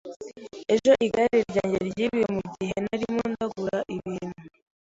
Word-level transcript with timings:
Ejo 0.73 0.91
igare 1.05 1.37
ryanjye 1.49 1.79
ryibwe 1.89 2.23
mugihe 2.35 2.75
narimo 2.85 3.23
ndagura 3.31 3.77
ibintu. 3.95 4.39